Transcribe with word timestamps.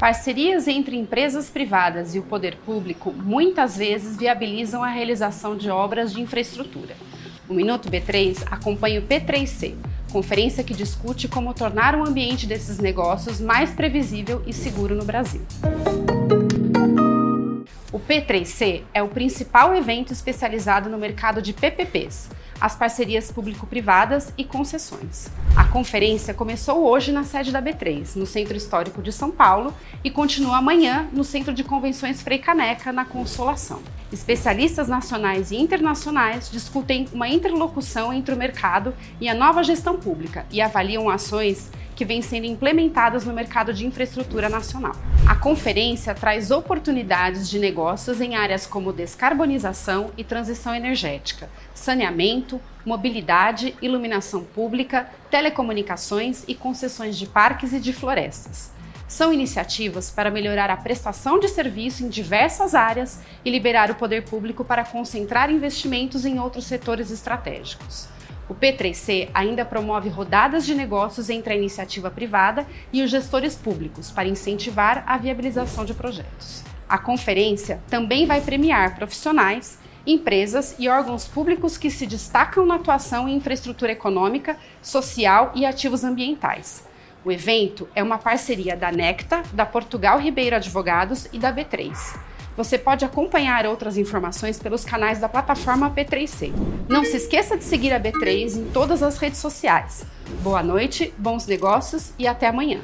Parcerias 0.00 0.66
entre 0.66 0.96
empresas 0.96 1.50
privadas 1.50 2.14
e 2.14 2.18
o 2.18 2.22
poder 2.22 2.56
público 2.64 3.12
muitas 3.12 3.76
vezes 3.76 4.16
viabilizam 4.16 4.82
a 4.82 4.88
realização 4.88 5.54
de 5.54 5.68
obras 5.68 6.10
de 6.10 6.22
infraestrutura. 6.22 6.96
O 7.46 7.52
Minuto 7.52 7.90
B3 7.90 8.42
acompanha 8.50 8.98
o 8.98 9.02
P3C, 9.02 9.74
conferência 10.10 10.64
que 10.64 10.72
discute 10.72 11.28
como 11.28 11.52
tornar 11.52 11.94
o 11.94 12.02
ambiente 12.02 12.46
desses 12.46 12.78
negócios 12.78 13.42
mais 13.42 13.74
previsível 13.74 14.42
e 14.46 14.54
seguro 14.54 14.94
no 14.94 15.04
Brasil. 15.04 15.42
O 17.92 18.00
P3C 18.00 18.84
é 18.94 19.02
o 19.02 19.08
principal 19.08 19.74
evento 19.74 20.14
especializado 20.14 20.88
no 20.88 20.96
mercado 20.96 21.42
de 21.42 21.52
PPPs, 21.52 22.30
as 22.58 22.74
parcerias 22.74 23.30
público-privadas 23.30 24.32
e 24.38 24.44
concessões. 24.46 25.28
Conferência 25.70 26.34
começou 26.34 26.84
hoje 26.84 27.12
na 27.12 27.22
sede 27.22 27.52
da 27.52 27.62
B3, 27.62 28.16
no 28.16 28.26
Centro 28.26 28.56
Histórico 28.56 29.00
de 29.00 29.12
São 29.12 29.30
Paulo, 29.30 29.72
e 30.02 30.10
continua 30.10 30.56
amanhã 30.56 31.08
no 31.12 31.22
Centro 31.22 31.54
de 31.54 31.62
Convenções 31.62 32.20
Frei 32.20 32.38
Caneca, 32.38 32.92
na 32.92 33.04
Consolação. 33.04 33.80
Especialistas 34.12 34.88
nacionais 34.88 35.52
e 35.52 35.56
internacionais 35.56 36.50
discutem 36.50 37.06
uma 37.12 37.28
interlocução 37.28 38.12
entre 38.12 38.34
o 38.34 38.38
mercado 38.38 38.92
e 39.20 39.28
a 39.28 39.34
nova 39.34 39.62
gestão 39.62 39.96
pública 39.98 40.44
e 40.50 40.60
avaliam 40.60 41.08
ações 41.08 41.70
que 41.94 42.04
vêm 42.04 42.20
sendo 42.20 42.46
implementadas 42.46 43.24
no 43.24 43.32
mercado 43.32 43.72
de 43.72 43.86
infraestrutura 43.86 44.48
nacional. 44.48 44.96
A 45.28 45.36
conferência 45.36 46.12
traz 46.12 46.50
oportunidades 46.50 47.48
de 47.48 47.60
negócios 47.60 48.20
em 48.20 48.34
áreas 48.34 48.66
como 48.66 48.92
descarbonização 48.92 50.10
e 50.16 50.24
transição 50.24 50.74
energética, 50.74 51.48
saneamento, 51.72 52.60
mobilidade, 52.84 53.76
iluminação 53.80 54.42
pública, 54.42 55.08
telecomunicações 55.30 56.42
e 56.48 56.54
concessões 56.54 57.16
de 57.16 57.26
parques 57.26 57.72
e 57.72 57.78
de 57.78 57.92
florestas. 57.92 58.72
São 59.10 59.32
iniciativas 59.32 60.08
para 60.08 60.30
melhorar 60.30 60.70
a 60.70 60.76
prestação 60.76 61.40
de 61.40 61.48
serviço 61.48 62.04
em 62.04 62.08
diversas 62.08 62.76
áreas 62.76 63.18
e 63.44 63.50
liberar 63.50 63.90
o 63.90 63.96
poder 63.96 64.22
público 64.22 64.64
para 64.64 64.84
concentrar 64.84 65.50
investimentos 65.50 66.24
em 66.24 66.38
outros 66.38 66.64
setores 66.64 67.10
estratégicos. 67.10 68.06
O 68.48 68.54
P3C 68.54 69.28
ainda 69.34 69.64
promove 69.64 70.08
rodadas 70.08 70.64
de 70.64 70.76
negócios 70.76 71.28
entre 71.28 71.52
a 71.52 71.56
iniciativa 71.56 72.08
privada 72.08 72.64
e 72.92 73.02
os 73.02 73.10
gestores 73.10 73.56
públicos 73.56 74.12
para 74.12 74.28
incentivar 74.28 75.02
a 75.04 75.18
viabilização 75.18 75.84
de 75.84 75.92
projetos. 75.92 76.62
A 76.88 76.96
conferência 76.96 77.80
também 77.90 78.26
vai 78.26 78.40
premiar 78.40 78.94
profissionais, 78.94 79.76
empresas 80.06 80.76
e 80.78 80.88
órgãos 80.88 81.26
públicos 81.26 81.76
que 81.76 81.90
se 81.90 82.06
destacam 82.06 82.64
na 82.64 82.76
atuação 82.76 83.28
em 83.28 83.34
infraestrutura 83.34 83.90
econômica, 83.90 84.56
social 84.80 85.50
e 85.56 85.66
ativos 85.66 86.04
ambientais. 86.04 86.88
O 87.24 87.30
evento 87.30 87.86
é 87.94 88.02
uma 88.02 88.16
parceria 88.16 88.74
da 88.74 88.90
Necta, 88.90 89.42
da 89.52 89.66
Portugal 89.66 90.18
Ribeiro 90.18 90.56
Advogados 90.56 91.28
e 91.32 91.38
da 91.38 91.52
B3. 91.52 92.18
Você 92.56 92.78
pode 92.78 93.04
acompanhar 93.04 93.66
outras 93.66 93.98
informações 93.98 94.58
pelos 94.58 94.84
canais 94.84 95.18
da 95.18 95.28
plataforma 95.28 95.90
P3C. 95.90 96.52
Não 96.88 97.04
se 97.04 97.16
esqueça 97.16 97.56
de 97.56 97.64
seguir 97.64 97.92
a 97.92 98.00
B3 98.00 98.56
em 98.56 98.70
todas 98.70 99.02
as 99.02 99.18
redes 99.18 99.38
sociais. 99.38 100.04
Boa 100.42 100.62
noite, 100.62 101.12
bons 101.18 101.46
negócios 101.46 102.12
e 102.18 102.26
até 102.26 102.48
amanhã. 102.48 102.80